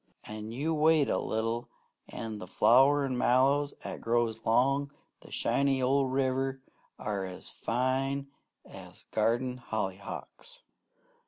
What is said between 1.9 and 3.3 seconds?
an' the flowerin'